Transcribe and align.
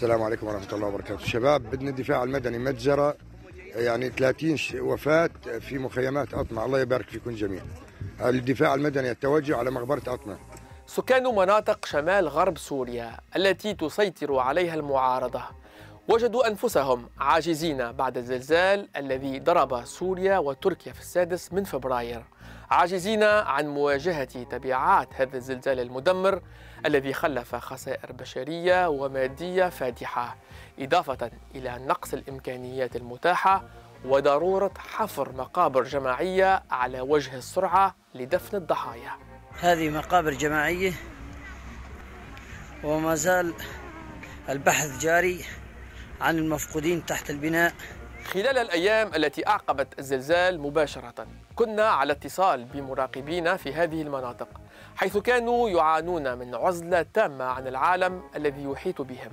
السلام 0.00 0.22
عليكم 0.22 0.46
ورحمة 0.46 0.72
الله 0.72 0.86
وبركاته. 0.86 1.24
شباب 1.26 1.62
بدنا 1.70 1.90
الدفاع 1.90 2.22
المدني. 2.22 2.58
متجرة 2.58 3.16
يعني 3.74 4.08
30 4.08 4.56
ش- 4.56 4.74
وفاة 4.74 5.30
في 5.60 5.78
مخيمات 5.78 6.34
أطمع 6.34 6.64
الله 6.64 6.80
يبارك 6.80 7.08
فيكم 7.10 7.30
جميعا. 7.30 7.64
الدفاع 8.20 8.74
المدني 8.74 9.10
التوجه 9.10 9.56
على 9.56 9.70
مقبرة 9.70 10.02
أطمع 10.06 10.36
سكان 10.86 11.34
مناطق 11.34 11.84
شمال 11.86 12.28
غرب 12.28 12.58
سوريا 12.58 13.16
التي 13.36 13.74
تسيطر 13.74 14.38
عليها 14.38 14.74
المعارضة 14.74 15.42
وجدوا 16.08 16.48
أنفسهم 16.48 17.08
عاجزين 17.18 17.92
بعد 17.92 18.16
الزلزال 18.16 18.88
الذي 18.96 19.38
ضرب 19.40 19.84
سوريا 19.84 20.38
وتركيا 20.38 20.92
في 20.92 21.00
السادس 21.00 21.52
من 21.52 21.64
فبراير. 21.64 22.22
عاجزين 22.70 23.22
عن 23.22 23.66
مواجهة 23.66 24.42
تبعات 24.42 25.08
هذا 25.14 25.36
الزلزال 25.36 25.80
المدمر 25.80 26.42
الذي 26.86 27.12
خلف 27.12 27.54
خسائر 27.54 28.12
بشرية 28.12 28.88
ومادية 28.88 29.68
فادحة 29.68 30.36
إضافة 30.78 31.30
إلى 31.54 31.78
نقص 31.78 32.14
الإمكانيات 32.14 32.96
المتاحة 32.96 33.64
وضرورة 34.04 34.72
حفر 34.78 35.32
مقابر 35.32 35.82
جماعية 35.82 36.62
على 36.70 37.00
وجه 37.00 37.36
السرعة 37.36 37.94
لدفن 38.14 38.56
الضحايا. 38.56 39.12
هذه 39.60 39.90
مقابر 39.90 40.32
جماعية 40.32 40.92
وما 42.84 43.14
زال 43.14 43.54
البحث 44.48 45.00
جاري 45.00 45.44
عن 46.20 46.38
المفقودين 46.38 47.06
تحت 47.06 47.30
البناء. 47.30 47.74
خلال 48.32 48.58
الأيام 48.58 49.14
التي 49.14 49.46
أعقبت 49.46 49.98
الزلزال 49.98 50.60
مباشرة 50.60 51.26
كنا 51.54 51.88
على 51.88 52.12
اتصال 52.12 52.64
بمراقبين 52.64 53.56
في 53.56 53.74
هذه 53.74 54.02
المناطق 54.02 54.48
حيث 54.96 55.16
كانوا 55.16 55.70
يعانون 55.70 56.38
من 56.38 56.54
عزلة 56.54 57.06
تامة 57.14 57.44
عن 57.44 57.66
العالم 57.66 58.22
الذي 58.36 58.64
يحيط 58.64 59.02
بهم 59.02 59.32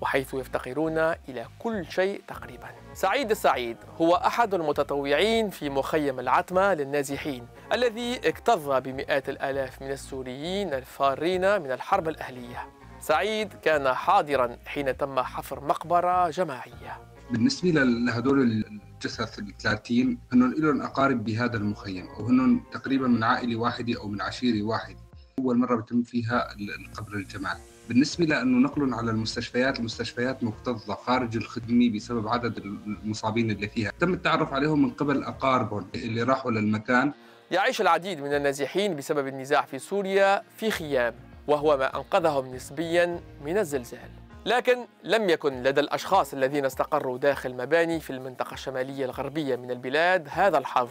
وحيث 0.00 0.34
يفتقرون 0.34 0.98
إلى 0.98 1.46
كل 1.58 1.86
شيء 1.86 2.22
تقريبا. 2.28 2.66
سعيد 2.94 3.30
السعيد 3.30 3.76
هو 4.00 4.14
أحد 4.14 4.54
المتطوعين 4.54 5.50
في 5.50 5.70
مخيم 5.70 6.20
العتمة 6.20 6.74
للنازحين 6.74 7.46
الذي 7.72 8.28
اكتظ 8.28 8.70
بمئات 8.70 9.28
الآلاف 9.28 9.82
من 9.82 9.90
السوريين 9.90 10.74
الفارين 10.74 11.62
من 11.62 11.72
الحرب 11.72 12.08
الأهلية. 12.08 12.68
سعيد 13.00 13.52
كان 13.52 13.94
حاضرا 13.94 14.56
حين 14.66 14.96
تم 14.96 15.20
حفر 15.20 15.60
مقبرة 15.60 16.30
جماعية. 16.30 17.11
بالنسبة 17.32 17.68
لل- 17.70 18.06
لهدول 18.06 18.40
الجثث 18.42 19.38
ال 19.38 19.56
30 19.58 20.18
هن 20.32 20.54
لهم 20.58 20.82
أقارب 20.82 21.24
بهذا 21.24 21.56
المخيم 21.56 22.06
وهن 22.20 22.60
تقريبا 22.72 23.08
من 23.08 23.24
عائلة 23.24 23.56
واحدة 23.56 24.00
أو 24.00 24.08
من 24.08 24.20
عشيرة 24.20 24.62
واحدة. 24.62 24.96
أول 25.38 25.58
مرة 25.58 25.76
بتم 25.76 26.02
فيها 26.02 26.52
ال- 26.52 26.74
القبر 26.86 27.14
الجماعي 27.14 27.58
بالنسبة 27.88 28.24
لأنه 28.24 28.58
نقلهم 28.68 28.94
على 28.94 29.10
المستشفيات 29.10 29.78
المستشفيات 29.78 30.44
مكتظة 30.44 30.94
خارج 30.94 31.36
الخدمة 31.36 31.90
بسبب 31.94 32.28
عدد 32.28 32.58
المصابين 32.58 33.50
اللي 33.50 33.68
فيها. 33.68 33.92
تم 34.00 34.12
التعرف 34.12 34.52
عليهم 34.52 34.82
من 34.82 34.90
قبل 34.90 35.22
أقاربهم 35.24 35.86
اللي 35.94 36.22
راحوا 36.22 36.50
للمكان. 36.50 37.12
يعيش 37.50 37.80
العديد 37.80 38.20
من 38.20 38.34
النازحين 38.34 38.96
بسبب 38.96 39.26
النزاع 39.26 39.62
في 39.64 39.78
سوريا 39.78 40.42
في 40.56 40.70
خيام 40.70 41.14
وهو 41.48 41.76
ما 41.76 41.96
أنقذهم 41.96 42.54
نسبيا 42.54 43.20
من 43.44 43.58
الزلزال. 43.58 44.10
لكن 44.44 44.86
لم 45.02 45.30
يكن 45.30 45.62
لدى 45.62 45.80
الأشخاص 45.80 46.32
الذين 46.32 46.64
استقروا 46.64 47.18
داخل 47.18 47.54
مباني 47.56 48.00
في 48.00 48.10
المنطقة 48.10 48.54
الشمالية 48.54 49.04
الغربية 49.04 49.56
من 49.56 49.70
البلاد 49.70 50.28
هذا 50.30 50.58
الحظ 50.58 50.88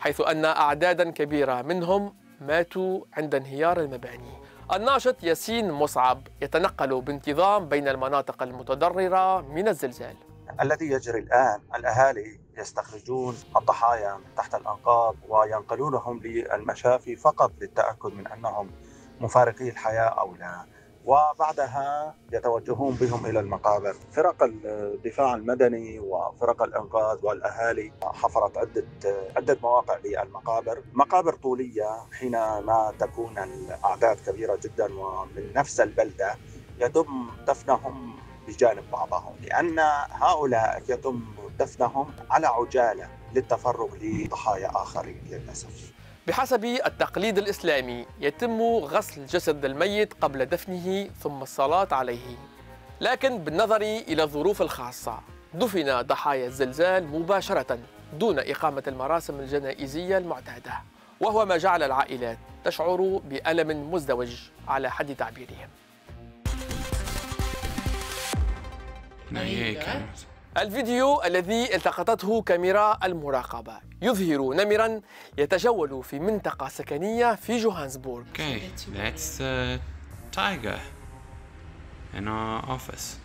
حيث 0.00 0.20
أن 0.20 0.44
أعدادا 0.44 1.10
كبيرة 1.10 1.62
منهم 1.62 2.14
ماتوا 2.40 3.04
عند 3.12 3.34
انهيار 3.34 3.80
المباني. 3.80 4.32
الناشط 4.72 5.24
ياسين 5.24 5.70
مصعب 5.70 6.28
يتنقل 6.42 7.00
بانتظام 7.00 7.68
بين 7.68 7.88
المناطق 7.88 8.42
المتضررة 8.42 9.40
من 9.40 9.68
الزلزال. 9.68 10.16
الذي 10.60 10.86
يجري 10.86 11.18
الآن 11.18 11.60
الأهالي 11.74 12.40
يستخرجون 12.58 13.36
الضحايا 13.56 14.14
من 14.14 14.34
تحت 14.36 14.54
الأنقاض 14.54 15.16
وينقلونهم 15.28 16.20
للمشافي 16.22 17.16
فقط 17.16 17.52
للتأكد 17.60 18.12
من 18.12 18.26
أنهم 18.26 18.70
مفارقي 19.20 19.68
الحياة 19.68 20.08
أو 20.08 20.34
لا. 20.34 20.64
وبعدها 21.08 22.14
يتوجهون 22.32 22.94
بهم 22.94 23.26
إلى 23.26 23.40
المقابر. 23.40 23.96
فرق 24.12 24.42
الدفاع 24.42 25.34
المدني 25.34 25.98
وفرق 25.98 26.62
الإنقاذ 26.62 27.18
والأهالي 27.26 27.92
حفرت 28.02 28.58
عدة 28.58 28.84
عدة 29.36 29.58
مواقع 29.62 29.98
للمقابر. 30.04 30.82
مقابر 30.92 31.34
طولية 31.34 31.90
حينما 32.12 32.92
تكون 32.98 33.38
الأعداد 33.38 34.20
كبيرة 34.20 34.58
جدا 34.64 34.94
ومن 34.94 35.52
نفس 35.56 35.80
البلدة 35.80 36.36
يتم 36.80 37.30
دفنهم 37.46 38.16
بجانب 38.48 38.90
بعضهم 38.92 39.36
لأن 39.42 39.78
هؤلاء 40.10 40.82
يتم 40.88 41.20
دفنهم 41.58 42.12
على 42.30 42.46
عجالة 42.46 43.08
للتفرغ 43.34 43.88
لضحايا 44.00 44.70
آخرين 44.74 45.22
للأسف. 45.30 45.97
بحسب 46.28 46.64
التقليد 46.64 47.38
الإسلامي 47.38 48.06
يتم 48.20 48.62
غسل 48.62 49.26
جسد 49.26 49.64
الميت 49.64 50.14
قبل 50.20 50.46
دفنه 50.46 51.10
ثم 51.20 51.42
الصلاة 51.42 51.88
عليه. 51.92 52.36
لكن 53.00 53.38
بالنظر 53.38 53.80
إلى 53.82 54.22
الظروف 54.22 54.62
الخاصة 54.62 55.20
دفن 55.54 56.02
ضحايا 56.02 56.46
الزلزال 56.46 57.06
مباشرة 57.06 57.78
دون 58.12 58.38
إقامة 58.38 58.82
المراسم 58.86 59.40
الجنائزية 59.40 60.18
المعتادة. 60.18 60.72
وهو 61.20 61.46
ما 61.46 61.56
جعل 61.56 61.82
العائلات 61.82 62.38
تشعر 62.64 63.20
بألم 63.24 63.94
مزدوج 63.94 64.36
على 64.68 64.90
حد 64.90 65.14
تعبيرهم. 65.14 65.68
الفيديو 70.62 71.22
الذي 71.22 71.74
التقطته 71.74 72.42
كاميرا 72.42 72.98
المراقبة. 73.04 73.80
يظهر 74.02 74.54
نمرا 74.54 75.00
يتجول 75.38 76.04
في 76.04 76.18
منطقة 76.18 76.68
سكنية 76.68 77.34
في 77.34 77.56
جوهانسبورغ. 77.56 78.24
Okay, 78.34 78.60
that's 78.96 79.38
the 79.38 79.78
tiger 80.32 80.78
in 82.14 82.28
our 82.28 82.76
office. 82.76 83.18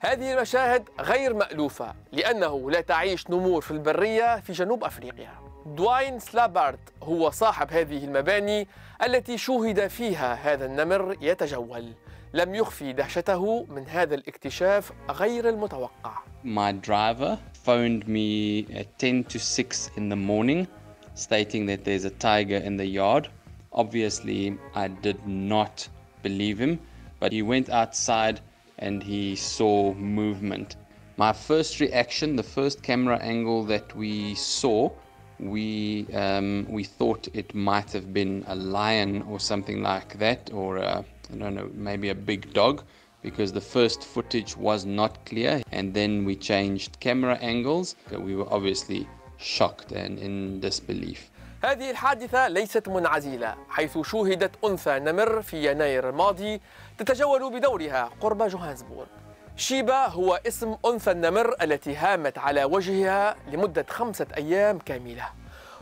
هذه 0.00 0.34
المشاهد 0.34 0.88
غير 1.00 1.34
مألوفة 1.34 1.94
لأنه 2.12 2.70
لا 2.70 2.80
تعيش 2.80 3.30
نمور 3.30 3.62
في 3.62 3.70
البرية 3.70 4.40
في 4.40 4.52
جنوب 4.52 4.84
أفريقيا. 4.84 5.32
دواين 5.66 6.18
سلابارت 6.18 6.92
هو 7.02 7.30
صاحب 7.30 7.72
هذه 7.72 8.04
المباني 8.04 8.68
التي 9.02 9.38
شوهد 9.38 9.86
فيها 9.86 10.34
هذا 10.34 10.66
النمر 10.66 11.16
يتجول 11.20 11.92
لم 12.34 12.54
يخفي 12.54 12.92
دهشته 12.92 13.66
من 13.68 13.88
هذا 13.88 14.14
الاكتشاف 14.14 14.92
غير 15.10 15.48
المتوقع 15.48 16.12
My 16.44 16.72
driver 16.72 17.38
phoned 17.66 18.08
me 18.08 18.66
at 18.74 18.98
10 18.98 19.24
to 19.28 19.38
6 19.38 19.90
in 19.96 20.08
the 20.08 20.16
morning 20.16 20.66
stating 21.14 21.66
that 21.66 21.84
there's 21.84 22.04
a 22.04 22.10
tiger 22.10 22.56
in 22.56 22.76
the 22.76 22.86
yard. 22.86 23.28
Obviously, 23.72 24.58
I 24.74 24.88
did 24.88 25.26
not 25.26 25.88
believe 26.22 26.58
him, 26.58 26.80
but 27.20 27.32
he 27.32 27.42
went 27.42 27.70
outside 27.70 28.40
and 28.78 29.02
he 29.02 29.36
saw 29.36 29.94
movement. 29.94 30.76
My 31.16 31.32
first 31.32 31.78
reaction, 31.78 32.36
the 32.36 32.42
first 32.42 32.82
camera 32.82 33.18
angle 33.18 33.62
that 33.64 33.94
we 33.94 34.34
saw, 34.34 34.90
we 35.39 36.07
um, 36.13 36.65
we 36.69 36.83
thought 36.83 37.27
it 37.33 37.53
might 37.53 37.91
have 37.93 38.13
been 38.13 38.43
a 38.47 38.55
lion 38.55 39.23
or 39.29 39.39
something 39.39 39.83
like 39.83 40.17
that, 40.19 40.51
or 40.53 40.77
a, 40.77 41.05
I 41.33 41.35
don't 41.35 41.55
know, 41.55 41.69
maybe 41.73 42.09
a 42.09 42.15
big 42.15 42.53
dog, 42.53 42.83
because 43.21 43.51
the 43.51 43.61
first 43.61 44.03
footage 44.03 44.57
was 44.57 44.85
not 44.85 45.25
clear. 45.25 45.61
And 45.71 45.93
then 45.93 46.25
we 46.25 46.35
changed 46.35 46.99
camera 46.99 47.35
angles. 47.35 47.95
We 48.11 48.35
were 48.35 48.51
obviously 48.51 49.07
shocked 49.37 49.91
and 49.91 50.17
in 50.19 50.59
disbelief. 50.59 51.31
هذه 51.63 51.89
الحادثة 51.91 52.47
ليست 52.47 52.87
منعزلة 52.89 53.55
حيث 53.69 53.97
شوهدت 53.97 54.51
أنثى 54.65 54.99
نمر 54.99 55.41
في 55.41 55.71
يناير 55.71 56.09
الماضي 56.09 56.61
تتجول 56.97 57.59
بدورها 57.59 58.09
قرب 58.21 58.43
جوهانسبورغ 58.47 59.07
شيبا 59.56 60.06
هو 60.06 60.40
اسم 60.46 60.76
أنثى 60.86 61.10
النمر 61.10 61.54
التي 61.62 61.96
هامت 61.96 62.38
على 62.38 62.64
وجهها 62.64 63.36
لمدة 63.52 63.86
خمسة 63.90 64.26
أيام 64.36 64.78
كاملة. 64.78 65.28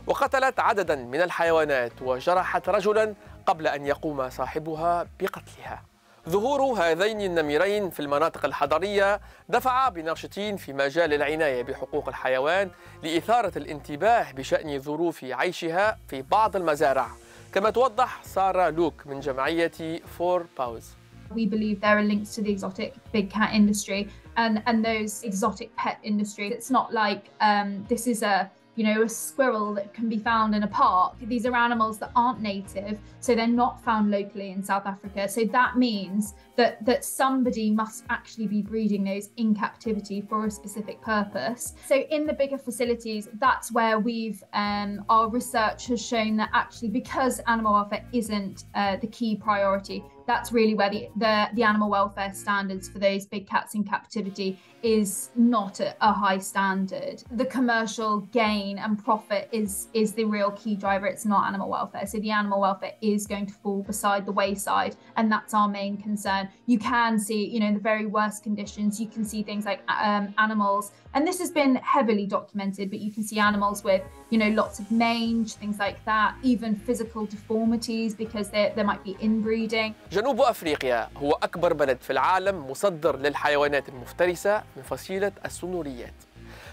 وقتلت 0.07 0.59
عددا 0.59 0.95
من 0.95 1.21
الحيوانات 1.21 1.91
وجرحت 2.01 2.69
رجلا 2.69 3.13
قبل 3.45 3.67
أن 3.67 3.85
يقوم 3.85 4.29
صاحبها 4.29 5.07
بقتلها. 5.19 5.83
ظهور 6.29 6.61
هذين 6.61 7.21
النمرين 7.21 7.89
في 7.89 7.99
المناطق 7.99 8.45
الحضرية 8.45 9.21
دفع 9.49 9.89
بناشطين 9.89 10.57
في 10.57 10.73
مجال 10.73 11.13
العناية 11.13 11.63
بحقوق 11.63 12.07
الحيوان 12.07 12.69
لإثارة 13.03 13.57
الانتباه 13.57 14.31
بشأن 14.31 14.79
ظروف 14.79 15.23
عيشها 15.23 15.97
في 16.07 16.21
بعض 16.21 16.55
المزارع. 16.55 17.07
كما 17.53 17.69
توضح 17.69 18.23
سارة 18.23 18.69
لوك 18.69 19.07
من 19.07 19.19
جمعية 19.19 20.01
فور 20.17 20.45
باوز. 20.57 21.00
We 21.33 21.45
believe 21.45 21.81
there 21.81 21.97
are 21.97 22.03
links 22.03 22.35
to 22.35 22.41
the 22.41 22.51
exotic 22.51 22.95
big 23.11 23.29
cat 23.29 23.53
industry 23.53 24.09
and 24.37 24.61
and 24.65 24.83
those 24.83 25.23
exotic 25.23 25.75
pet 25.75 25.99
industry 26.03 26.49
it's 26.49 26.69
not 26.69 26.93
like 26.93 27.29
um, 27.41 27.85
this 27.89 28.07
is 28.07 28.21
a 28.23 28.49
you 28.75 28.85
know, 28.85 29.03
a 29.03 29.09
squirrel 29.09 29.73
that 29.73 29.93
can 29.93 30.07
be 30.07 30.17
found 30.17 30.55
in 30.55 30.63
a 30.63 30.67
park. 30.67 31.15
These 31.23 31.45
are 31.45 31.55
animals 31.55 31.99
that 31.99 32.11
aren't 32.15 32.39
native, 32.39 32.97
so 33.19 33.35
they're 33.35 33.47
not 33.47 33.83
found 33.83 34.09
locally 34.09 34.51
in 34.51 34.63
South 34.63 34.85
Africa. 34.85 35.27
So 35.27 35.43
that 35.45 35.77
means 35.77 36.35
that 36.55 36.83
that 36.85 37.03
somebody 37.03 37.69
must 37.69 38.05
actually 38.09 38.47
be 38.47 38.61
breeding 38.61 39.03
those 39.03 39.29
in 39.37 39.53
captivity 39.53 40.21
for 40.21 40.45
a 40.45 40.51
specific 40.51 41.01
purpose. 41.01 41.73
So 41.85 41.95
in 41.95 42.25
the 42.25 42.33
bigger 42.33 42.57
facilities, 42.57 43.27
that's 43.39 43.71
where 43.71 43.99
we've 43.99 44.41
um, 44.53 45.03
our 45.09 45.29
research 45.29 45.87
has 45.87 46.01
shown 46.05 46.37
that 46.37 46.49
actually 46.53 46.89
because 46.89 47.39
animal 47.47 47.73
welfare 47.73 48.05
isn't 48.13 48.65
uh, 48.73 48.97
the 48.97 49.07
key 49.07 49.35
priority, 49.35 50.03
that's 50.31 50.53
really 50.53 50.75
where 50.75 50.89
the, 50.89 51.09
the, 51.17 51.49
the 51.55 51.63
animal 51.63 51.89
welfare 51.89 52.33
standards 52.33 52.87
for 52.87 52.99
those 52.99 53.25
big 53.25 53.45
cats 53.45 53.75
in 53.75 53.83
captivity 53.83 54.57
is 54.81 55.29
not 55.35 55.79
a, 55.79 55.93
a, 56.01 56.13
high 56.13 56.37
standard. 56.37 57.21
The 57.31 57.45
commercial 57.45 58.21
gain 58.31 58.79
and 58.79 58.97
profit 59.03 59.49
is 59.51 59.89
is 59.93 60.13
the 60.13 60.25
real 60.25 60.51
key 60.51 60.75
driver. 60.75 61.05
It's 61.05 61.25
not 61.25 61.47
animal 61.47 61.69
welfare. 61.69 62.07
So 62.07 62.19
the 62.19 62.31
animal 62.31 62.61
welfare 62.61 62.93
is 63.01 63.27
going 63.27 63.45
to 63.47 63.53
fall 63.53 63.83
beside 63.83 64.25
the 64.25 64.31
wayside, 64.31 64.95
and 65.17 65.31
that's 65.31 65.53
our 65.53 65.67
main 65.67 65.97
concern. 65.97 66.49
You 66.65 66.79
can 66.79 67.19
see, 67.19 67.45
you 67.45 67.59
know, 67.59 67.73
the 67.73 67.79
very 67.79 68.05
worst 68.05 68.43
conditions, 68.43 68.99
you 68.99 69.07
can 69.07 69.23
see 69.23 69.43
things 69.43 69.65
like 69.65 69.81
um, 69.87 70.33
animals, 70.37 70.91
and 71.13 71.27
this 71.27 71.39
has 71.39 71.51
been 71.51 71.75
heavily 71.75 72.25
documented. 72.25 72.89
But 72.89 72.99
you 72.99 73.11
can 73.11 73.23
see 73.23 73.39
animals 73.39 73.83
with, 73.83 74.01
you 74.29 74.37
know, 74.37 74.49
lots 74.49 74.79
of 74.79 74.89
mange, 74.91 75.53
things 75.53 75.77
like 75.77 76.03
that, 76.05 76.35
even 76.41 76.75
physical 76.75 77.25
deformities 77.25 78.15
because 78.15 78.49
there 78.49 78.71
there 78.75 78.85
might 78.85 79.03
be 79.03 79.15
inbreeding. 79.21 79.93
جنوب 80.21 80.41
أفريقيا 80.41 81.09
هو 81.17 81.31
أكبر 81.31 81.73
بلد 81.73 81.97
في 82.01 82.09
العالم 82.09 82.71
مصدر 82.71 83.17
للحيوانات 83.17 83.89
المفترسة 83.89 84.63
من 84.75 84.83
فصيلة 84.83 85.31
السنوريات. 85.45 86.13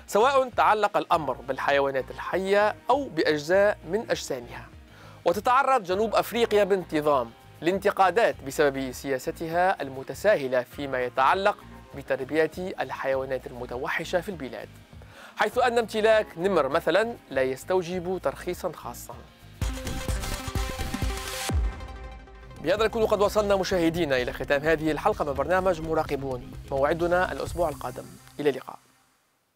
سواء 0.06 0.48
تعلق 0.48 0.96
الأمر 0.96 1.32
بالحيوانات 1.32 2.10
الحية 2.10 2.74
أو 2.90 3.04
بأجزاء 3.04 3.78
من 3.90 4.10
أجسامها. 4.10 4.66
وتتعرض 5.24 5.82
جنوب 5.82 6.14
أفريقيا 6.14 6.64
بانتظام 6.64 7.30
لانتقادات 7.60 8.34
بسبب 8.46 8.92
سياستها 8.92 9.82
المتساهلة 9.82 10.62
فيما 10.62 11.04
يتعلق 11.04 11.56
بتربية 11.96 12.50
الحيوانات 12.80 13.46
المتوحشة 13.46 14.20
في 14.20 14.28
البلاد. 14.28 14.68
حيث 15.36 15.58
أن 15.58 15.78
امتلاك 15.78 16.26
نمر 16.36 16.68
مثلا 16.68 17.14
لا 17.30 17.42
يستوجب 17.42 18.20
ترخيصا 18.22 18.72
خاصا. 18.72 19.14
بهذا 22.64 22.84
نكون 22.84 23.06
قد 23.06 23.20
وصلنا 23.20 23.56
مشاهدينا 23.56 24.16
إلى 24.16 24.32
ختام 24.32 24.62
هذه 24.62 24.90
الحلقة 24.90 25.24
من 25.24 25.32
برنامج 25.32 25.80
مراقبون 25.80 26.52
موعدنا 26.70 27.32
الأسبوع 27.32 27.68
القادم. 27.68 28.04
إلى 28.40 28.50
اللقاء. 28.50 28.78